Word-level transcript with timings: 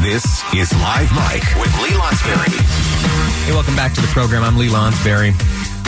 This 0.00 0.42
is 0.54 0.72
Live 0.74 1.10
Mic 1.12 1.42
with 1.58 1.72
Lee 1.82 1.96
Lonsberry. 1.96 2.50
Hey, 3.44 3.52
welcome 3.52 3.74
back 3.74 3.94
to 3.94 4.00
the 4.00 4.06
program. 4.08 4.42
I'm 4.42 4.58
Lee 4.58 4.68
Lonsberry. 4.68 5.32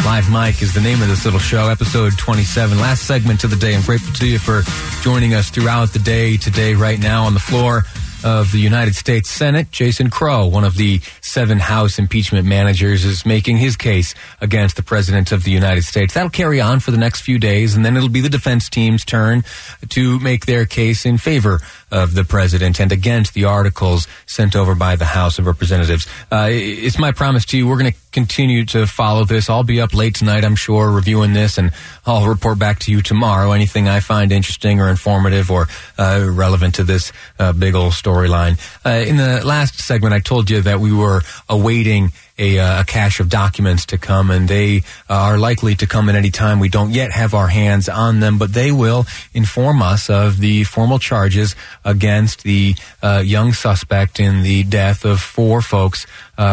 Live 0.05 0.31
Mic 0.31 0.63
is 0.63 0.73
the 0.73 0.81
name 0.81 1.03
of 1.03 1.09
this 1.09 1.25
little 1.25 1.41
show, 1.41 1.69
episode 1.69 2.17
27, 2.17 2.79
last 2.79 3.07
segment 3.07 3.45
of 3.45 3.51
the 3.51 3.57
day. 3.57 3.75
I'm 3.75 3.83
grateful 3.83 4.15
to 4.15 4.27
you 4.27 4.39
for 4.39 4.63
joining 5.03 5.35
us 5.35 5.51
throughout 5.51 5.93
the 5.93 5.99
day 5.99 6.37
today, 6.37 6.75
right 6.75 6.99
now 6.99 7.25
on 7.25 7.35
the 7.35 7.41
floor 7.41 7.85
of 8.27 8.51
the 8.51 8.59
United 8.59 8.97
States 8.97 9.31
Senate, 9.31 9.71
Jason 9.71 10.11
Crow, 10.11 10.47
one 10.47 10.65
of 10.65 10.77
the 10.77 11.01
seven 11.21 11.61
House 11.61 11.97
impeachment 11.97 12.45
managers, 12.45 13.05
is 13.05 13.25
making 13.25 13.57
his 13.57 13.77
case 13.77 14.17
against 14.41 14.75
the 14.75 14.83
President 14.83 15.31
of 15.31 15.45
the 15.45 15.53
United 15.53 15.85
States. 15.85 16.15
That'll 16.15 16.29
carry 16.29 16.61
on 16.61 16.81
for 16.81 16.91
the 16.91 16.99
next 16.99 17.21
few 17.21 17.39
days, 17.39 17.77
and 17.77 17.85
then 17.85 17.97
it'll 17.97 18.09
be 18.09 18.21
the 18.21 18.29
defense 18.29 18.69
team's 18.69 19.05
turn 19.05 19.45
to 19.91 20.19
make 20.19 20.45
their 20.45 20.67
case 20.67 21.07
in 21.07 21.19
favor 21.19 21.61
of 21.93 22.15
the 22.15 22.25
President 22.25 22.81
and 22.81 22.91
against 22.91 23.33
the 23.33 23.45
articles 23.45 24.09
sent 24.27 24.57
over 24.57 24.75
by 24.75 24.97
the 24.97 25.05
House 25.05 25.39
of 25.39 25.47
Representatives. 25.47 26.09
Uh, 26.33 26.49
it's 26.51 26.99
my 26.99 27.13
promise 27.13 27.45
to 27.45 27.57
you, 27.57 27.69
we're 27.69 27.79
going 27.79 27.93
to 27.93 27.99
continue 28.17 28.65
to 28.65 28.87
follow 28.87 29.27
this. 29.27 29.51
I'll 29.51 29.63
be 29.63 29.79
up 29.79 29.93
late 29.93 30.15
tonight, 30.15 30.43
I'm 30.43 30.57
sure, 30.57 30.91
reviewing 30.91 31.35
this, 31.35 31.59
and 31.59 31.71
I'll 32.07 32.27
report 32.27 32.59
back 32.59 32.79
to 32.81 32.91
you 32.91 33.03
tomorrow. 33.03 33.53
Anything 33.53 33.89
I 33.89 34.01
find 34.01 34.33
interesting 34.33 34.81
or 34.81 34.89
informative 34.89 35.51
or 35.51 35.67
uh, 35.99 36.27
relevant 36.27 36.77
to 36.77 36.85
this 36.85 37.13
uh, 37.39 37.53
big 37.53 37.75
old 37.75 37.93
storyline. 37.93 38.59
Uh, 38.87 39.05
in 39.07 39.19
the 39.19 39.45
last 39.45 39.81
segment, 39.81 40.15
I 40.15 40.21
told 40.21 40.49
you 40.49 40.63
that 40.63 40.81
we 40.81 40.95
were 40.95 41.21
awaiting 41.47 42.13
a, 42.39 42.59
uh, 42.59 42.83
a, 42.83 42.85
cache 42.85 43.21
of 43.21 43.29
documents 43.29 43.87
to 43.87 43.99
come, 43.99 44.31
and 44.31 44.49
they 44.49 44.83
are 45.09 45.39
likely 45.39 45.75
to 45.77 45.87
come 45.87 46.09
at 46.09 46.15
any 46.15 46.31
time. 46.31 46.61
We 46.61 46.69
don't 46.69 46.93
yet 46.93 47.11
have 47.13 47.35
our 47.35 47.49
hands 47.49 47.89
on 47.89 48.21
them, 48.21 48.39
but 48.39 48.53
they 48.53 48.73
will 48.73 49.07
inform 49.33 49.83
us 49.83 50.11
of 50.11 50.39
the 50.39 50.65
formal 50.65 50.99
charges 50.99 51.57
against 51.85 52.43
the 52.43 52.75
uh, 53.03 53.23
young 53.25 53.53
suspect 53.53 54.21
in 54.21 54.43
the 54.43 54.65
death 54.65 55.05
of 55.05 55.21
four 55.21 55.63
folks, 55.63 56.07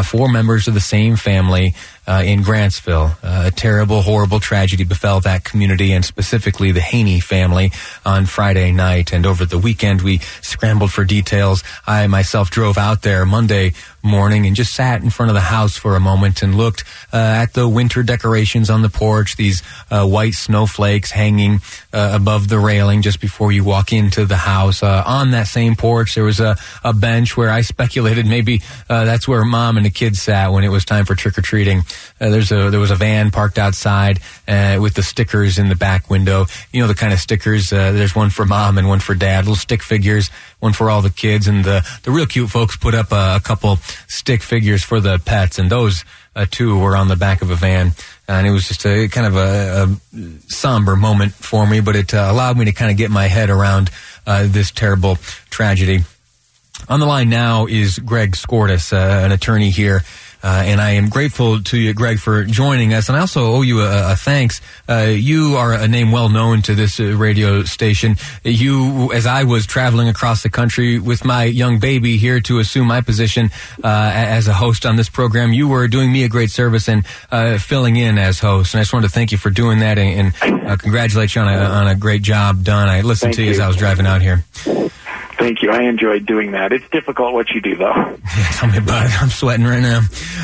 four 0.04 0.30
members 0.30 0.68
of 0.68 0.74
the 0.74 0.80
same 0.80 1.16
family 1.16 1.74
uh, 2.08 2.24
in 2.26 2.42
Grantsville. 2.42 3.16
Uh, 3.24 3.48
a 3.48 3.52
terrible, 3.52 4.02
horrible 4.02 4.40
tragedy 4.40 4.84
befell 4.84 5.20
that 5.22 5.44
community 5.44 5.94
and 5.94 6.04
specifically 6.04 6.72
the 6.72 6.82
Haynie 6.82 7.20
family 7.20 7.72
on 8.06 8.26
Friday 8.26 8.72
night. 8.72 9.14
And 9.14 9.26
over 9.26 9.46
the 9.46 9.58
weekend, 9.58 10.02
we 10.02 10.20
scrambled 10.42 10.92
for 10.92 11.04
details. 11.04 11.64
I 11.88 12.08
myself 12.08 12.50
drove 12.50 12.78
out 12.78 13.02
there 13.02 13.26
Monday 13.26 13.74
morning 14.04 14.46
and 14.46 14.56
just 14.56 14.74
sat 14.74 15.02
in 15.02 15.10
front 15.10 15.30
of 15.30 15.34
the 15.34 15.42
house 15.42 15.78
for 15.78 15.96
a 15.96 16.00
moment 16.00 16.42
and 16.42 16.56
looked 16.56 16.84
uh, 17.14 17.18
at 17.18 17.54
the 17.54 17.68
winter 17.70 18.04
decorations 18.04 18.70
on 18.70 18.82
the 18.82 18.90
porch, 18.90 19.38
these 19.38 19.64
uh, 19.90 20.06
white 20.06 20.34
snowflakes 20.34 21.12
hanging 21.12 21.62
uh, 21.94 22.12
above 22.14 22.50
the 22.50 22.60
railing 22.60 23.02
just 23.02 23.22
before 23.22 23.54
you 23.54 23.64
walk 23.64 23.94
into 23.94 24.26
the 24.26 24.36
house. 24.36 24.84
Uh, 24.84 25.02
on 25.06 25.32
that 25.32 25.48
same 25.48 25.76
porch, 25.76 26.16
there 26.16 26.26
was 26.26 26.42
a, 26.42 26.58
a 26.84 26.92
bench 26.92 27.38
where 27.38 27.50
I 27.50 27.62
speculated 27.62 28.28
maybe 28.28 28.62
uh, 28.90 29.06
that's 29.06 29.26
where 29.26 29.46
mom 29.46 29.73
and 29.78 29.86
the 29.86 29.90
kids 29.90 30.22
sat 30.22 30.52
when 30.52 30.64
it 30.64 30.70
was 30.70 30.86
time 30.86 31.06
for 31.06 31.16
trick 31.16 31.38
or 31.38 31.42
treating. 31.42 31.80
Uh, 32.20 32.30
there's 32.30 32.52
a 32.52 32.70
there 32.70 32.80
was 32.80 32.92
a 32.92 32.96
van 32.96 33.32
parked 33.32 33.58
outside 33.58 34.20
with 34.48 34.94
the 34.94 35.04
stickers 35.04 35.58
in 35.58 35.70
the 35.70 35.76
back 35.76 36.10
window. 36.10 36.46
You 36.72 36.82
know 36.82 36.88
the 36.88 36.96
kind 36.96 37.14
of 37.14 37.20
stickers. 37.20 37.70
there's 37.70 38.16
one 38.16 38.30
for 38.30 38.46
mom 38.46 38.78
and 38.78 38.88
one 38.88 39.00
for 39.00 39.16
dad. 39.16 39.46
Little 39.46 39.56
stick 39.56 39.84
figures 39.84 40.30
one 40.60 40.74
for 40.74 40.90
all 40.90 41.02
the 41.02 41.10
kids, 41.10 41.48
and 41.48 41.64
the 41.64 41.86
the 42.04 42.12
real 42.12 42.26
cute 42.26 42.50
folks 42.50 42.76
put 42.78 42.94
up 42.96 43.12
a, 43.12 43.36
a 43.36 43.42
couple 43.44 43.78
stick 44.08 44.42
figures 44.42 44.84
for 44.84 45.00
the 45.00 45.20
pets, 45.20 45.60
and 45.60 45.70
those 45.70 46.06
uh, 46.36 46.46
two 46.50 46.78
were 46.80 46.96
on 46.96 47.08
the 47.08 47.16
back 47.16 47.42
of 47.42 47.52
a 47.52 47.56
van, 47.56 47.92
and 48.28 48.48
it 48.48 48.52
was 48.52 48.68
just 48.68 48.86
a 48.86 49.08
kind 49.08 49.28
of 49.28 49.36
a, 49.36 49.84
a 49.84 50.30
somber 50.48 50.96
moment 50.96 51.34
for 51.34 51.68
me, 51.68 51.80
but 51.80 51.96
it 51.96 52.14
uh, 52.14 52.28
allowed 52.30 52.58
me 52.58 52.66
to 52.66 52.72
kind 52.72 52.92
of 52.92 52.98
get 52.98 53.12
my 53.12 53.28
head 53.28 53.50
around 53.50 53.92
uh, 54.26 54.48
this 54.48 54.72
terrible 54.72 55.18
tragedy. 55.50 56.00
On 56.90 57.00
the 57.00 57.06
line 57.06 57.30
now 57.30 57.66
is 57.66 58.00
Greg 58.00 58.36
Skordas, 58.36 58.94
uh, 58.94 59.26
an 59.26 59.32
attorney 59.32 59.70
here 59.70 60.02
uh, 60.44 60.64
and 60.66 60.82
I 60.82 60.92
am 60.92 61.08
grateful 61.08 61.64
to 61.64 61.78
you, 61.78 61.94
Greg, 61.94 62.20
for 62.20 62.44
joining 62.44 62.94
us. 62.94 63.08
And 63.08 63.18
I 63.18 63.22
also 63.22 63.46
owe 63.46 63.62
you 63.62 63.82
a, 63.82 64.12
a 64.12 64.16
thanks. 64.18 64.60
Uh, 64.90 65.08
you 65.10 65.56
are 65.56 65.72
a 65.72 65.88
name 65.88 66.12
well 66.12 66.28
known 66.28 66.62
to 66.64 66.76
this 66.76 67.00
uh, 67.00 67.16
radio 67.16 67.64
station. 67.64 68.18
You, 68.44 69.14
as 69.14 69.26
I 69.26 69.46
was 69.46 69.66
traveling 69.66 70.10
across 70.10 70.44
the 70.44 70.50
country 70.50 71.00
with 71.00 71.24
my 71.24 71.46
young 71.46 71.80
baby 71.80 72.18
here 72.18 72.42
to 72.42 72.60
assume 72.60 72.88
my 72.88 73.00
position 73.00 73.52
uh, 73.84 74.12
as 74.14 74.50
a 74.50 74.54
host 74.54 74.86
on 74.86 74.98
this 74.98 75.08
program, 75.08 75.54
you 75.54 75.70
were 75.70 75.88
doing 75.88 76.12
me 76.12 76.26
a 76.26 76.30
great 76.30 76.52
service 76.52 76.90
and 76.90 77.06
uh, 77.32 77.58
filling 77.58 77.96
in 77.96 78.18
as 78.18 78.40
host. 78.40 78.74
And 78.74 78.80
I 78.80 78.84
just 78.84 78.92
wanted 78.92 79.08
to 79.08 79.14
thank 79.14 79.32
you 79.32 79.38
for 79.38 79.50
doing 79.50 79.80
that 79.80 79.98
and, 79.98 80.34
and 80.44 80.68
uh, 80.68 80.76
congratulate 80.76 81.36
you 81.36 81.42
on 81.42 81.48
a, 81.48 81.58
on 81.58 81.88
a 81.88 81.96
great 81.96 82.22
job 82.22 82.66
done. 82.66 82.90
I 82.90 83.00
listened 83.00 83.34
thank 83.34 83.36
to 83.38 83.42
you, 83.44 83.48
you 83.48 83.54
as 83.54 83.60
I 83.62 83.68
was 83.68 83.78
driving 83.78 84.06
out 84.06 84.22
here. 84.22 84.44
Thank 85.44 85.62
you. 85.62 85.72
I 85.72 85.82
enjoyed 85.82 86.26
doing 86.26 86.52
that. 86.52 86.72
It's 86.72 86.88
difficult 86.90 87.34
what 87.34 87.50
you 87.50 87.60
do, 87.60 87.76
though. 87.76 87.94
Yeah, 87.94 88.48
tell 88.54 88.70
me 88.72 88.78
about 88.78 89.08
it. 89.08 89.22
I'm 89.22 89.30
sweating 89.30 89.66
right 89.66 89.82
now. 89.82 90.00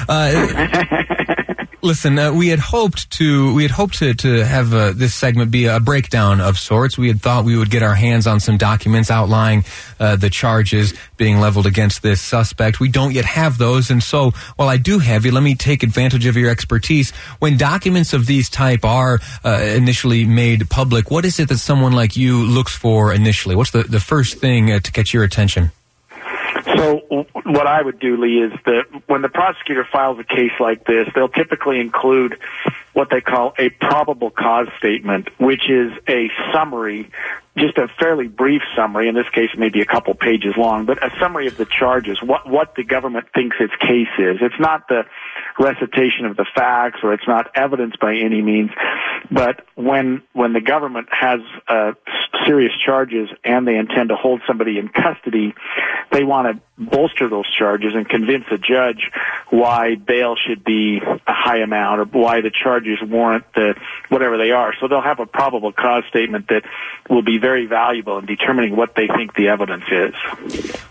Uh, 0.09 1.43
listen, 1.81 2.19
uh, 2.19 2.31
we 2.33 2.49
had 2.49 2.59
hoped 2.59 3.09
to 3.11 3.53
we 3.53 3.63
had 3.63 3.71
hoped 3.71 3.99
to 3.99 4.13
to 4.13 4.45
have 4.45 4.73
uh, 4.73 4.91
this 4.93 5.13
segment 5.13 5.51
be 5.51 5.65
a 5.65 5.79
breakdown 5.79 6.41
of 6.41 6.57
sorts. 6.57 6.97
We 6.97 7.07
had 7.07 7.21
thought 7.21 7.45
we 7.45 7.57
would 7.57 7.69
get 7.69 7.83
our 7.83 7.95
hands 7.95 8.27
on 8.27 8.39
some 8.39 8.57
documents 8.57 9.09
outlining 9.09 9.65
uh, 9.99 10.15
the 10.15 10.29
charges 10.29 10.93
being 11.17 11.39
leveled 11.39 11.65
against 11.65 12.01
this 12.01 12.21
suspect. 12.21 12.79
We 12.79 12.89
don't 12.89 13.13
yet 13.13 13.25
have 13.25 13.57
those, 13.57 13.89
and 13.89 14.01
so 14.01 14.31
while 14.55 14.69
I 14.69 14.77
do 14.77 14.99
have 14.99 15.25
you, 15.25 15.31
let 15.31 15.43
me 15.43 15.55
take 15.55 15.83
advantage 15.83 16.25
of 16.25 16.35
your 16.35 16.49
expertise. 16.49 17.11
When 17.39 17.57
documents 17.57 18.13
of 18.13 18.25
these 18.25 18.49
type 18.49 18.83
are 18.85 19.19
uh, 19.43 19.49
initially 19.75 20.25
made 20.25 20.69
public, 20.69 21.11
what 21.11 21.25
is 21.25 21.39
it 21.39 21.49
that 21.49 21.57
someone 21.57 21.93
like 21.93 22.15
you 22.15 22.43
looks 22.43 22.75
for 22.75 23.13
initially? 23.13 23.55
What's 23.55 23.71
the 23.71 23.83
the 23.83 23.99
first 23.99 24.39
thing 24.39 24.71
uh, 24.71 24.79
to 24.79 24.91
catch 24.91 25.13
your 25.13 25.23
attention? 25.23 25.71
So 26.75 27.18
what 27.49 27.67
I 27.67 27.81
would 27.81 27.99
do, 27.99 28.17
Lee, 28.17 28.41
is 28.43 28.53
that 28.65 28.85
when 29.07 29.21
the 29.21 29.29
prosecutor 29.29 29.87
files 29.91 30.19
a 30.19 30.23
case 30.23 30.51
like 30.59 30.85
this, 30.85 31.07
they'll 31.15 31.29
typically 31.29 31.79
include 31.79 32.37
what 32.93 33.09
they 33.09 33.21
call 33.21 33.53
a 33.57 33.69
probable 33.69 34.29
cause 34.29 34.67
statement, 34.77 35.29
which 35.39 35.69
is 35.69 35.91
a 36.07 36.29
summary, 36.53 37.09
just 37.57 37.77
a 37.77 37.87
fairly 37.99 38.27
brief 38.27 38.61
summary. 38.75 39.07
In 39.07 39.15
this 39.15 39.29
case, 39.29 39.49
maybe 39.57 39.81
a 39.81 39.85
couple 39.85 40.13
pages 40.13 40.55
long, 40.57 40.85
but 40.85 41.03
a 41.03 41.09
summary 41.19 41.47
of 41.47 41.57
the 41.57 41.65
charges, 41.65 42.21
what 42.21 42.47
what 42.47 42.75
the 42.75 42.83
government 42.83 43.27
thinks 43.33 43.57
its 43.59 43.73
case 43.81 44.07
is. 44.17 44.37
It's 44.41 44.59
not 44.59 44.87
the 44.87 45.05
recitation 45.59 46.25
of 46.25 46.37
the 46.37 46.45
facts 46.55 46.99
or 47.03 47.13
it's 47.13 47.27
not 47.27 47.47
evidence 47.55 47.95
by 47.99 48.15
any 48.15 48.41
means, 48.41 48.71
but 49.31 49.65
when 49.75 50.21
when 50.33 50.53
the 50.53 50.61
government 50.61 51.07
has 51.11 51.39
uh, 51.67 51.93
serious 52.45 52.73
charges 52.85 53.29
and 53.43 53.67
they 53.67 53.75
intend 53.75 54.09
to 54.09 54.15
hold 54.15 54.41
somebody 54.47 54.77
in 54.77 54.89
custody, 54.89 55.53
they 56.11 56.23
want 56.23 56.47
to 56.55 56.61
bolster 56.79 57.27
those 57.27 57.49
charges 57.53 57.93
and 57.93 58.07
convince 58.07 58.45
a 58.51 58.57
judge 58.57 59.11
why 59.49 59.95
bail 59.95 60.35
should 60.35 60.63
be 60.63 60.97
a 60.97 61.33
high 61.33 61.59
amount 61.59 61.99
or 61.99 62.05
why 62.05 62.41
the 62.41 62.49
charges 62.49 62.99
warrant 63.01 63.45
the 63.53 63.75
whatever 64.07 64.37
they 64.37 64.51
are. 64.51 64.73
So 64.79 64.87
they'll 64.87 65.01
have 65.01 65.19
a 65.19 65.25
probable 65.25 65.71
cause 65.71 66.03
statement 66.09 66.47
that 66.47 66.63
will 67.09 67.21
be 67.21 67.37
very 67.37 67.65
valuable 67.65 68.17
in 68.19 68.25
determining 68.25 68.75
what 68.75 68.95
they 68.95 69.07
think 69.07 69.35
the 69.35 69.49
evidence 69.49 69.83
is. 69.91 70.13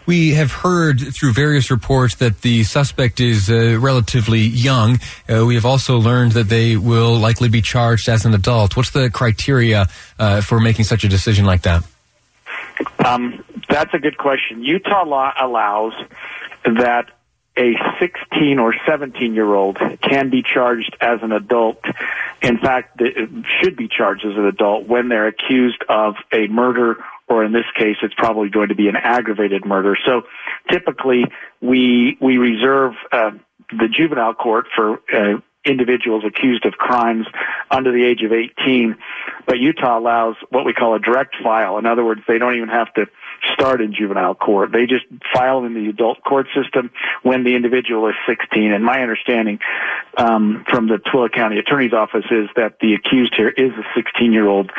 We 0.06 0.34
have 0.34 0.52
heard 0.52 1.00
through 1.00 1.32
various 1.32 1.70
reports 1.70 2.16
that 2.16 2.42
the 2.42 2.64
suspect 2.64 3.20
is 3.20 3.50
uh, 3.50 3.78
relatively 3.80 4.40
young. 4.40 4.98
Uh, 5.28 5.46
we 5.46 5.54
have 5.54 5.66
also 5.66 5.98
learned 5.98 6.32
that 6.32 6.48
they 6.48 6.76
will 6.76 7.16
likely 7.16 7.48
be 7.48 7.62
charged 7.62 8.08
as 8.08 8.24
an 8.24 8.34
adult. 8.34 8.76
What's 8.76 8.90
the 8.90 9.10
criteria 9.10 9.86
uh, 10.18 10.40
for 10.40 10.60
making 10.60 10.84
such 10.84 11.04
a 11.04 11.08
decision 11.08 11.44
like 11.44 11.62
that? 11.62 11.84
Um, 13.04 13.44
that's 13.68 13.92
a 13.94 13.98
good 13.98 14.18
question. 14.18 14.62
Utah 14.62 15.04
law 15.04 15.32
allows 15.40 15.94
that 16.64 17.10
a 17.56 17.74
16 17.98 18.58
or 18.58 18.74
17 18.86 19.34
year 19.34 19.52
old 19.52 19.78
can 20.00 20.30
be 20.30 20.42
charged 20.42 20.96
as 21.00 21.18
an 21.22 21.32
adult. 21.32 21.84
In 22.40 22.58
fact, 22.58 23.02
should 23.60 23.76
be 23.76 23.88
charged 23.88 24.24
as 24.24 24.36
an 24.36 24.46
adult 24.46 24.86
when 24.86 25.08
they're 25.08 25.26
accused 25.26 25.82
of 25.88 26.14
a 26.32 26.46
murder, 26.46 26.96
or 27.26 27.44
in 27.44 27.52
this 27.52 27.64
case, 27.76 27.96
it's 28.02 28.14
probably 28.14 28.48
going 28.48 28.68
to 28.68 28.76
be 28.76 28.88
an 28.88 28.96
aggravated 28.96 29.64
murder. 29.64 29.96
So 30.06 30.22
typically, 30.70 31.24
we 31.60 32.16
we 32.20 32.38
reserve 32.38 32.94
uh, 33.10 33.32
the 33.70 33.88
juvenile 33.88 34.34
court 34.34 34.66
for 34.74 35.00
uh, 35.12 35.40
individuals 35.64 36.24
accused 36.26 36.64
of 36.64 36.74
crimes 36.74 37.26
under 37.70 37.92
the 37.92 38.04
age 38.04 38.22
of 38.22 38.32
18. 38.32 38.96
But 39.46 39.58
Utah 39.58 39.98
allows 39.98 40.36
what 40.50 40.64
we 40.64 40.72
call 40.72 40.94
a 40.94 40.98
direct 40.98 41.36
file. 41.42 41.78
In 41.78 41.86
other 41.86 42.04
words, 42.04 42.22
they 42.26 42.38
don't 42.38 42.56
even 42.56 42.68
have 42.68 42.92
to 42.94 43.06
start 43.52 43.80
in 43.80 43.94
juvenile 43.94 44.34
court. 44.34 44.72
They 44.72 44.86
just 44.86 45.04
file 45.32 45.64
in 45.64 45.74
the 45.74 45.88
adult 45.88 46.22
court 46.22 46.46
system 46.54 46.90
when 47.22 47.44
the 47.44 47.54
individual 47.54 48.08
is 48.08 48.14
16. 48.26 48.72
And 48.72 48.84
my 48.84 49.02
understanding 49.02 49.58
um, 50.16 50.64
from 50.68 50.88
the 50.88 50.96
Tooele 50.96 51.32
County 51.32 51.58
Attorney's 51.58 51.92
Office 51.92 52.24
is 52.30 52.48
that 52.56 52.78
the 52.80 52.94
accused 52.94 53.34
here 53.36 53.48
is 53.50 53.72
a 53.72 53.84
16 53.94 54.32
year 54.32 54.46
old 54.46 54.70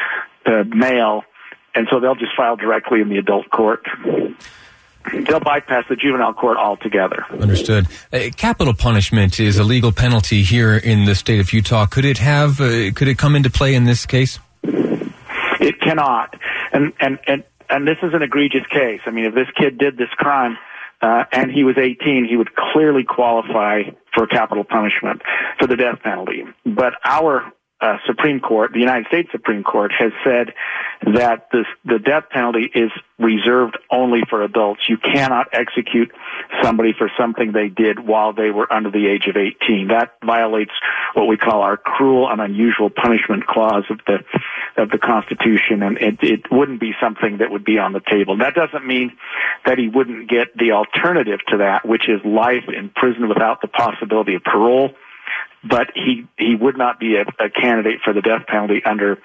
uh, 0.46 0.64
male. 0.68 1.24
And 1.76 1.88
so 1.92 2.00
they'll 2.00 2.16
just 2.16 2.36
file 2.36 2.56
directly 2.56 3.02
in 3.02 3.10
the 3.10 3.18
adult 3.18 3.50
court 3.50 3.86
they'll 5.28 5.40
bypass 5.40 5.86
the 5.90 5.96
juvenile 5.96 6.34
court 6.34 6.58
altogether. 6.58 7.26
Understood. 7.32 7.88
Uh, 8.12 8.30
capital 8.36 8.74
punishment 8.74 9.40
is 9.40 9.58
a 9.58 9.64
legal 9.64 9.92
penalty 9.92 10.44
here 10.44 10.76
in 10.76 11.06
the 11.06 11.16
state 11.16 11.40
of 11.40 11.52
Utah. 11.54 11.86
Could 11.86 12.06
it 12.06 12.18
have? 12.18 12.60
Uh, 12.60 12.92
could 12.94 13.08
it 13.08 13.18
come 13.18 13.36
into 13.36 13.50
play 13.50 13.76
in 13.76 13.86
this 13.86 14.06
case? 14.06 14.40
It 14.64 15.80
cannot, 15.82 16.36
and 16.72 16.94
and 17.00 17.20
and 17.28 17.44
and 17.70 17.88
this 17.88 17.98
is 18.02 18.14
an 18.14 18.22
egregious 18.22 18.66
case. 18.72 19.02
I 19.06 19.12
mean, 19.12 19.26
if 19.26 19.34
this 19.34 19.48
kid 19.58 19.78
did 19.78 19.98
this 19.98 20.10
crime. 20.18 20.58
Uh, 21.02 21.24
and 21.32 21.50
he 21.50 21.64
was 21.64 21.78
18, 21.78 22.28
he 22.30 22.36
would 22.36 22.54
clearly 22.54 23.06
qualify 23.06 23.84
for 24.14 24.28
capital 24.28 24.66
punishment 24.66 25.22
for 25.58 25.66
the 25.66 25.78
death 25.78 26.02
penalty. 26.04 26.44
But 26.66 26.96
our 27.06 27.54
uh, 27.82 27.98
Supreme 28.06 28.40
Court, 28.40 28.72
the 28.74 28.80
United 28.80 29.08
States 29.08 29.30
Supreme 29.32 29.64
Court, 29.64 29.92
has 29.98 30.12
said 30.24 30.54
that 31.14 31.48
this, 31.52 31.66
the 31.86 31.98
death 31.98 32.26
penalty 32.30 32.70
is 32.74 32.92
reserved 33.18 33.78
only 33.90 34.22
for 34.30 34.44
adults. 34.44 34.82
You 34.90 34.98
cannot 34.98 35.48
execute 35.54 36.12
somebody 36.62 36.94
for 36.98 37.10
something 37.18 37.54
they 37.54 37.70
did 37.70 38.00
while 38.00 38.34
they 38.34 38.52
were 38.52 38.72
under 38.72 38.92
the 38.92 39.08
age 39.08 39.28
of 39.28 39.38
18. 39.38 39.88
That 39.90 40.14
violates 40.26 40.72
what 41.14 41.28
we 41.28 41.38
call 41.38 41.62
our 41.62 41.78
cruel 41.78 42.30
and 42.30 42.42
unusual 42.42 42.90
punishment 42.90 43.48
clause 43.48 43.86
of 43.90 44.00
the 44.06 44.20
of 44.78 44.90
the 44.92 44.98
Constitution, 44.98 45.82
and 45.84 45.98
it, 45.98 46.22
it 46.22 46.52
wouldn't 46.52 46.80
be 46.80 46.94
something 47.02 47.38
that 47.40 47.52
would 47.52 47.66
be 47.66 47.78
on 47.78 47.92
the 47.92 48.00
table. 48.00 48.38
That 48.38 48.56
doesn't 48.56 48.86
mean 48.86 49.18
that 49.66 49.78
he 49.78 49.90
wouldn't 49.90 50.30
get 50.30 50.56
the 50.58 50.72
alternative 50.72 51.40
to 51.50 51.58
that, 51.58 51.86
which 51.86 52.08
is 52.08 52.24
life 52.24 52.64
in 52.68 52.90
prison 52.90 53.28
without 53.28 53.62
the 53.62 53.68
possibility 53.68 54.36
of 54.36 54.44
parole 54.44 54.92
but 55.64 55.88
he 55.94 56.26
he 56.38 56.56
would 56.56 56.78
not 56.78 57.00
be 57.00 57.16
a, 57.16 57.26
a, 57.44 57.50
candidate 57.50 58.00
for 58.04 58.14
the 58.14 58.22
death 58.22 58.46
penalty 58.48 58.82
under 58.86 59.18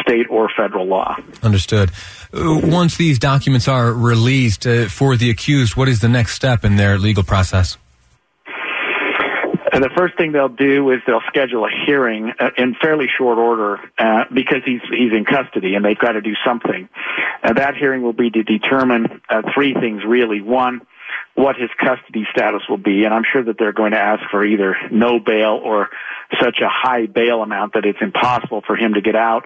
state 0.00 0.26
or 0.30 0.50
federal 0.56 0.86
law. 0.86 1.16
Understood. 1.42 1.90
Uh, 2.32 2.60
once 2.62 2.96
these 2.96 3.18
documents 3.18 3.68
are 3.68 3.92
released 3.92 4.66
uh, 4.66 4.88
for 4.88 5.16
the 5.16 5.30
accused, 5.30 5.76
what 5.76 5.88
is 5.88 6.00
the 6.00 6.08
next 6.08 6.34
step 6.34 6.64
in 6.64 6.76
their 6.76 6.98
legal 6.98 7.22
process? 7.22 7.76
And 9.72 9.82
the 9.82 9.90
first 9.96 10.18
thing 10.18 10.32
they'll 10.32 10.50
do 10.50 10.90
is 10.90 11.00
they'll 11.06 11.22
schedule 11.28 11.64
a 11.64 11.70
hearing 11.86 12.30
uh, 12.38 12.50
in 12.58 12.74
fairly 12.74 13.06
short 13.16 13.38
order 13.38 13.80
uh, 13.96 14.24
because 14.32 14.60
he's 14.66 14.82
he's 14.90 15.12
in 15.12 15.24
custody 15.24 15.74
and 15.74 15.84
they've 15.84 15.98
got 15.98 16.12
to 16.12 16.20
do 16.20 16.34
something. 16.44 16.90
Uh, 17.42 17.54
that 17.54 17.74
hearing 17.74 18.02
will 18.02 18.12
be 18.12 18.30
to 18.30 18.42
determine 18.42 19.22
uh, 19.30 19.40
three 19.54 19.72
things 19.72 20.02
really. 20.06 20.42
One, 20.42 20.82
what 21.34 21.56
his 21.56 21.70
custody 21.78 22.26
status 22.30 22.62
will 22.68 22.78
be. 22.78 23.04
And 23.04 23.14
I'm 23.14 23.24
sure 23.30 23.42
that 23.42 23.56
they're 23.58 23.72
going 23.72 23.92
to 23.92 23.98
ask 23.98 24.22
for 24.30 24.44
either 24.44 24.76
no 24.90 25.18
bail 25.18 25.60
or 25.62 25.88
such 26.40 26.60
a 26.60 26.68
high 26.68 27.06
bail 27.06 27.42
amount 27.42 27.74
that 27.74 27.84
it's 27.84 27.98
impossible 28.00 28.62
for 28.66 28.76
him 28.76 28.94
to 28.94 29.00
get 29.00 29.16
out. 29.16 29.44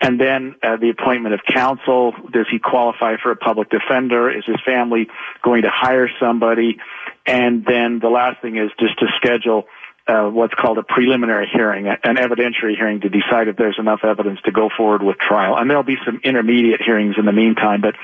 And 0.00 0.20
then 0.20 0.54
uh, 0.62 0.76
the 0.76 0.90
appointment 0.90 1.34
of 1.34 1.40
counsel. 1.46 2.12
Does 2.32 2.46
he 2.50 2.58
qualify 2.58 3.16
for 3.22 3.32
a 3.32 3.36
public 3.36 3.70
defender? 3.70 4.30
Is 4.30 4.44
his 4.46 4.60
family 4.64 5.08
going 5.42 5.62
to 5.62 5.70
hire 5.70 6.08
somebody? 6.20 6.78
And 7.26 7.64
then 7.66 7.98
the 7.98 8.08
last 8.08 8.40
thing 8.40 8.56
is 8.56 8.70
just 8.78 8.98
to 9.00 9.06
schedule 9.16 9.66
uh, 10.06 10.28
what's 10.28 10.54
called 10.54 10.78
a 10.78 10.82
preliminary 10.82 11.48
hearing, 11.52 11.86
an 11.86 12.16
evidentiary 12.16 12.74
hearing 12.76 13.00
to 13.00 13.08
decide 13.08 13.48
if 13.48 13.56
there's 13.56 13.78
enough 13.78 14.00
evidence 14.02 14.40
to 14.44 14.50
go 14.50 14.68
forward 14.74 15.02
with 15.02 15.18
trial. 15.18 15.56
And 15.56 15.68
there'll 15.68 15.82
be 15.82 15.98
some 16.04 16.20
intermediate 16.24 16.80
hearings 16.82 17.16
in 17.18 17.26
the 17.26 17.32
meantime, 17.32 17.80
but 17.80 17.94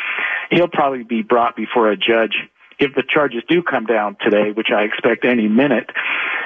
he'll 0.50 0.68
probably 0.68 1.02
be 1.02 1.22
brought 1.22 1.56
before 1.56 1.90
a 1.90 1.96
judge 1.96 2.36
if 2.78 2.94
the 2.94 3.02
charges 3.08 3.42
do 3.48 3.62
come 3.62 3.86
down 3.86 4.16
today, 4.22 4.52
which 4.52 4.68
I 4.74 4.82
expect 4.82 5.24
any 5.24 5.48
minute, 5.48 5.90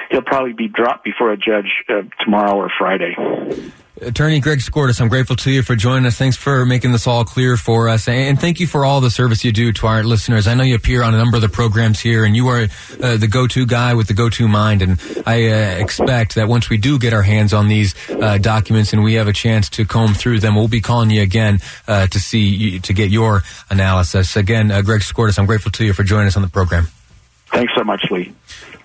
he'll 0.09 0.21
probably 0.21 0.53
be 0.53 0.67
dropped 0.67 1.03
before 1.03 1.31
a 1.31 1.37
judge 1.37 1.83
uh, 1.89 2.03
tomorrow 2.23 2.55
or 2.55 2.71
Friday. 2.77 3.15
Attorney 4.01 4.39
Greg 4.39 4.59
Skordas, 4.59 4.99
I'm 4.99 5.09
grateful 5.09 5.35
to 5.37 5.51
you 5.51 5.61
for 5.61 5.75
joining 5.75 6.07
us. 6.07 6.17
Thanks 6.17 6.35
for 6.35 6.65
making 6.65 6.91
this 6.91 7.05
all 7.05 7.23
clear 7.23 7.55
for 7.55 7.87
us. 7.87 8.07
And 8.07 8.39
thank 8.39 8.59
you 8.59 8.65
for 8.65 8.83
all 8.83 8.99
the 8.99 9.11
service 9.11 9.45
you 9.45 9.51
do 9.51 9.71
to 9.73 9.87
our 9.87 10.03
listeners. 10.03 10.47
I 10.47 10.55
know 10.55 10.63
you 10.63 10.73
appear 10.73 11.03
on 11.03 11.13
a 11.13 11.17
number 11.17 11.37
of 11.37 11.41
the 11.41 11.49
programs 11.49 11.99
here 11.99 12.25
and 12.25 12.35
you 12.35 12.47
are 12.47 12.67
uh, 13.01 13.17
the 13.17 13.27
go-to 13.27 13.67
guy 13.67 13.93
with 13.93 14.07
the 14.07 14.15
go-to 14.15 14.47
mind. 14.47 14.81
And 14.81 14.99
I 15.27 15.49
uh, 15.49 15.53
expect 15.77 16.33
that 16.35 16.47
once 16.47 16.67
we 16.67 16.77
do 16.77 16.97
get 16.97 17.13
our 17.13 17.21
hands 17.21 17.53
on 17.53 17.67
these 17.67 17.93
uh, 18.09 18.39
documents 18.39 18.91
and 18.91 19.03
we 19.03 19.13
have 19.15 19.27
a 19.27 19.33
chance 19.33 19.69
to 19.69 19.85
comb 19.85 20.15
through 20.15 20.39
them, 20.39 20.55
we'll 20.55 20.67
be 20.67 20.81
calling 20.81 21.11
you 21.11 21.21
again 21.21 21.59
uh, 21.87 22.07
to 22.07 22.19
see, 22.19 22.79
to 22.79 22.93
get 22.93 23.11
your 23.11 23.43
analysis. 23.69 24.35
Again, 24.35 24.71
uh, 24.71 24.81
Greg 24.81 25.01
Skordas, 25.01 25.37
I'm 25.37 25.45
grateful 25.45 25.71
to 25.73 25.85
you 25.85 25.93
for 25.93 26.03
joining 26.03 26.27
us 26.27 26.35
on 26.35 26.41
the 26.41 26.49
program. 26.49 26.87
Thanks 27.51 27.73
so 27.75 27.83
much, 27.83 28.09
Lee. 28.09 28.33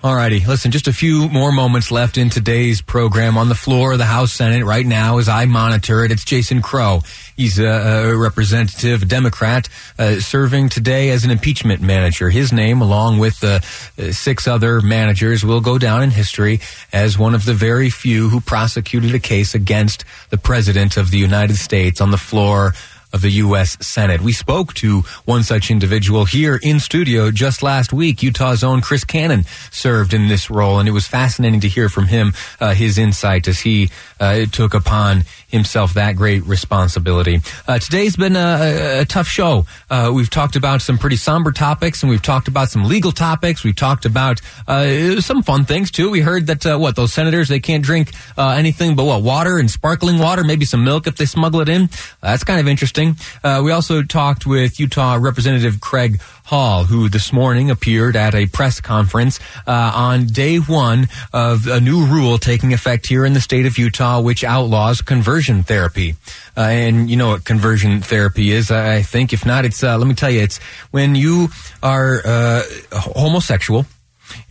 Alrighty, 0.03 0.45
listen, 0.45 0.71
just 0.71 0.87
a 0.87 0.93
few 0.93 1.27
more 1.29 1.51
moments 1.51 1.89
left 1.89 2.19
in 2.19 2.29
today's 2.29 2.81
program 2.81 3.35
on 3.35 3.49
the 3.49 3.55
floor 3.55 3.93
of 3.93 3.97
the 3.97 4.05
House 4.05 4.31
Senate 4.31 4.63
right 4.63 4.85
now 4.85 5.17
as 5.17 5.27
I 5.27 5.45
monitor 5.45 6.03
it. 6.03 6.11
It's 6.11 6.23
Jason 6.23 6.61
Crow. 6.61 7.01
He's 7.35 7.57
a, 7.57 7.65
a 7.65 8.15
representative, 8.15 9.01
a 9.01 9.05
Democrat, 9.05 9.69
uh, 9.97 10.19
serving 10.19 10.69
today 10.69 11.09
as 11.09 11.25
an 11.25 11.31
impeachment 11.31 11.81
manager. 11.81 12.29
His 12.29 12.53
name, 12.53 12.81
along 12.81 13.17
with 13.17 13.39
the 13.39 13.65
uh, 13.97 14.11
six 14.11 14.47
other 14.47 14.81
managers, 14.81 15.43
will 15.43 15.61
go 15.61 15.79
down 15.79 16.03
in 16.03 16.11
history 16.11 16.59
as 16.93 17.17
one 17.17 17.33
of 17.33 17.45
the 17.45 17.55
very 17.55 17.89
few 17.89 18.29
who 18.29 18.39
prosecuted 18.39 19.15
a 19.15 19.19
case 19.19 19.55
against 19.55 20.05
the 20.29 20.37
President 20.37 20.97
of 20.97 21.09
the 21.09 21.17
United 21.17 21.55
States 21.55 22.01
on 22.01 22.11
the 22.11 22.17
floor 22.17 22.73
of 23.13 23.21
the 23.21 23.31
U.S. 23.31 23.77
Senate. 23.85 24.21
We 24.21 24.31
spoke 24.31 24.73
to 24.75 25.01
one 25.25 25.43
such 25.43 25.71
individual 25.71 26.25
here 26.25 26.59
in 26.61 26.79
studio 26.79 27.31
just 27.31 27.63
last 27.63 27.93
week. 27.93 28.21
Utah's 28.21 28.63
own 28.63 28.81
Chris 28.81 29.03
Cannon 29.03 29.45
served 29.71 30.13
in 30.13 30.27
this 30.27 30.49
role, 30.49 30.79
and 30.79 30.87
it 30.87 30.91
was 30.91 31.07
fascinating 31.07 31.61
to 31.61 31.67
hear 31.67 31.89
from 31.89 32.07
him 32.07 32.33
uh, 32.59 32.73
his 32.73 32.97
insight 32.97 33.47
as 33.47 33.59
he 33.59 33.89
uh, 34.19 34.45
took 34.51 34.73
upon 34.73 35.23
himself 35.47 35.93
that 35.93 36.15
great 36.15 36.45
responsibility. 36.45 37.39
Uh, 37.67 37.79
today's 37.79 38.15
been 38.15 38.35
a, 38.35 39.01
a 39.01 39.05
tough 39.05 39.27
show. 39.27 39.65
Uh, 39.89 40.11
we've 40.13 40.29
talked 40.29 40.55
about 40.55 40.81
some 40.81 40.97
pretty 40.97 41.15
somber 41.15 41.51
topics, 41.51 42.03
and 42.03 42.09
we've 42.09 42.21
talked 42.21 42.47
about 42.47 42.69
some 42.69 42.83
legal 42.83 43.11
topics. 43.11 43.63
We've 43.63 43.75
talked 43.75 44.05
about 44.05 44.41
uh, 44.67 45.21
some 45.21 45.43
fun 45.43 45.65
things 45.65 45.91
too. 45.91 46.09
We 46.09 46.21
heard 46.21 46.47
that 46.47 46.65
uh, 46.65 46.77
what 46.77 46.95
those 46.95 47.13
senators 47.13 47.47
they 47.47 47.59
can't 47.59 47.83
drink 47.83 48.11
anything 48.37 48.95
but 48.95 49.05
what 49.05 49.23
water 49.23 49.57
and 49.57 49.69
sparkling 49.69 50.19
water, 50.19 50.43
maybe 50.43 50.65
some 50.65 50.83
milk 50.83 51.07
if 51.07 51.15
they 51.17 51.25
smuggle 51.25 51.61
it 51.61 51.69
in. 51.69 51.89
that's 52.21 52.43
kind 52.43 52.59
of 52.59 52.67
interesting. 52.67 53.15
Uh, 53.43 53.61
we 53.63 53.71
also 53.71 54.03
talked 54.03 54.45
with 54.45 54.79
Utah 54.79 55.17
Representative 55.19 55.79
Craig 55.79 56.21
Hall, 56.47 56.85
who 56.85 57.09
this 57.09 57.33
morning 57.33 57.69
appeared 57.69 58.15
at 58.15 58.33
a 58.33 58.45
press 58.45 58.79
conference 58.79 59.37
uh, 59.67 59.91
on 59.93 60.27
day 60.27 60.57
one 60.57 61.09
of 61.33 61.67
a 61.67 61.81
new 61.81 62.05
rule 62.05 62.37
taking 62.37 62.71
effect 62.71 63.05
here 63.05 63.25
in 63.25 63.33
the 63.33 63.41
state 63.41 63.65
of 63.65 63.77
Utah, 63.77 64.21
which 64.21 64.45
outlaws 64.45 65.01
conversion 65.01 65.63
therapy. 65.63 66.15
Uh, 66.55 66.61
and 66.61 67.09
you 67.09 67.17
know 67.17 67.31
what 67.31 67.43
conversion 67.43 67.99
therapy 67.99 68.51
is, 68.51 68.71
I 68.71 69.01
think. 69.01 69.33
If 69.33 69.45
not, 69.45 69.65
it's 69.65 69.83
uh, 69.83 69.97
let 69.97 70.07
me 70.07 70.13
tell 70.15 70.31
you, 70.31 70.39
it's 70.39 70.59
when 70.91 71.15
you 71.15 71.49
are 71.83 72.21
uh, 72.25 72.63
homosexual 72.93 73.85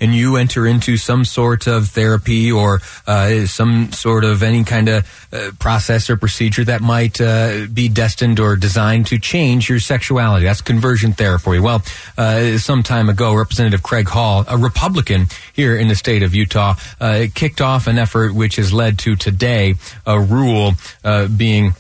and 0.01 0.15
you 0.15 0.37
enter 0.37 0.67
into 0.67 0.97
some 0.97 1.25
sort 1.25 1.67
of 1.67 1.89
therapy 1.89 2.51
or 2.53 2.81
uh, 3.07 3.47
some 3.47 3.93
sort 3.93 4.25
of 4.25 4.43
any 4.43 4.65
kind 4.65 4.89
of 4.89 5.29
uh, 5.33 5.51
process 5.59 6.11
or 6.11 6.17
procedure 6.17 6.65
that 6.65 6.81
might 6.81 7.21
uh, 7.21 7.67
be 7.73 7.89
destined 7.89 8.41
or 8.41 8.57
designed 8.57 9.07
to 9.07 9.19
change 9.19 9.69
your 9.69 9.81
sexuality. 9.81 10.47
That's 10.47 10.61
conversion 10.61 11.13
therapy. 11.13 11.59
Well, 11.59 11.83
uh, 12.17 12.59
some 12.59 12.83
time 12.83 13.09
ago, 13.09 13.35
Representative 13.35 13.83
Craig 13.83 14.09
Hall, 14.09 14.45
a 14.49 14.57
Republican 14.57 15.27
here 15.53 15.77
in 15.77 15.89
the 15.89 15.95
state 15.95 16.23
of 16.23 16.35
Utah, 16.35 16.75
uh, 17.01 17.27
kicked 17.35 17.61
off 17.61 17.87
an 17.87 17.99
effort 17.99 18.35
which 18.35 18.57
has 18.57 18.73
led 18.73 18.99
to 19.01 19.17
today 19.17 19.75
a 20.07 20.21
rule 20.21 20.73
uh, 21.05 21.29
being 21.29 21.75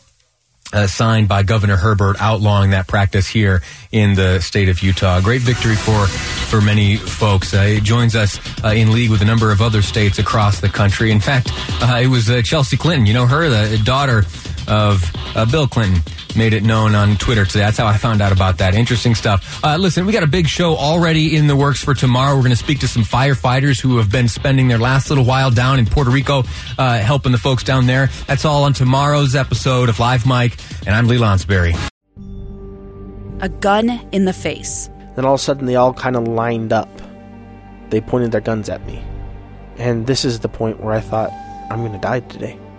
uh, 0.73 0.87
signed 0.87 1.29
by 1.29 1.43
Governor 1.43 1.77
Herbert 1.77 2.17
outlawing 2.21 2.71
that 2.71 2.87
practice 2.87 3.27
here 3.27 3.63
in 3.93 4.15
the 4.15 4.41
state 4.41 4.69
of 4.69 4.83
Utah. 4.83 5.21
Great 5.21 5.43
victory 5.43 5.77
for 5.77 6.07
for 6.07 6.61
many 6.61 6.97
folks. 6.97 7.55
Uh, 7.55 7.59
it 7.59 7.83
joins 7.83 8.15
us 8.15 8.39
uh, 8.65 8.69
in 8.69 8.93
league 8.93 9.11
with 9.11 9.23
a 9.23 9.25
number 9.25 9.51
of 9.51 9.63
other 9.63 9.83
states 9.83 10.19
across 10.19 10.61
the 10.61 10.69
country. 10.69 11.11
In 11.11 11.21
fact, 11.21 11.51
uh, 11.83 12.01
it 12.03 12.09
was 12.09 12.31
uh, 12.31 12.43
Chelsea 12.43 12.77
Clinton. 12.77 13.07
You 13.07 13.15
know 13.15 13.27
her, 13.27 13.49
the 13.49 13.79
daughter 13.85 14.25
of 14.69 15.11
uh, 15.37 15.45
Bill 15.47 15.67
Clinton 15.67 16.03
made 16.37 16.53
it 16.53 16.63
known 16.63 16.95
on 16.95 17.17
Twitter 17.17 17.45
today. 17.45 17.61
That's 17.61 17.79
how 17.79 17.87
I 17.87 17.97
found 17.97 18.21
out 18.21 18.33
about 18.33 18.59
that. 18.59 18.75
Interesting 18.75 19.15
stuff. 19.15 19.65
Uh, 19.65 19.77
listen, 19.77 20.07
we 20.07 20.13
got 20.13 20.23
a 20.23 20.29
big 20.29 20.47
show 20.47 20.77
already 20.77 21.37
in 21.37 21.47
the 21.47 21.57
works 21.57 21.83
for 21.83 21.95
tomorrow. 21.95 22.35
We're 22.35 22.43
going 22.43 22.51
to 22.51 22.57
speak 22.57 22.81
to 22.81 22.89
some 22.89 23.03
firefighters 23.03 23.81
who 23.81 23.97
have 23.99 24.11
been 24.11 24.29
spending 24.29 24.69
their 24.69 24.79
last 24.79 25.09
little 25.09 25.25
while 25.25 25.51
down 25.51 25.79
in 25.79 25.87
Puerto 25.87 26.11
Rico, 26.11 26.43
uh, 26.79 26.99
helping 26.99 27.33
the 27.33 27.39
folks 27.39 27.63
down 27.63 27.87
there. 27.87 28.09
That's 28.27 28.45
all 28.45 28.65
on 28.65 28.73
tomorrow's 28.73 29.35
episode 29.35 29.89
of 29.89 29.99
Live 29.99 30.27
Mic, 30.27 30.57
and 30.87 30.95
I'm 30.95 31.07
Lee 31.07 31.19
Lonsberry. 31.19 31.75
A 33.41 33.49
gun 33.49 33.91
in 34.13 34.25
the 34.25 34.33
face. 34.33 34.89
Then 35.15 35.25
all 35.25 35.35
of 35.35 35.41
a 35.41 35.43
sudden, 35.43 35.67
they 35.67 35.77
all 35.77 35.93
kind 35.95 36.17
of 36.17 36.29
lined 36.29 36.73
up. 36.73 36.89
They 37.91 38.01
pointed 38.01 38.33
their 38.33 38.41
guns 38.41 38.69
at 38.69 38.85
me. 38.87 39.03
And 39.79 40.07
this 40.07 40.25
is 40.25 40.41
the 40.41 40.49
point 40.49 40.81
where 40.81 40.95
I 40.95 41.01
thought, 41.01 41.31
I'm 41.71 41.81
going 41.81 41.93
to 41.93 41.99
die 41.99 42.21
today. 42.21 42.59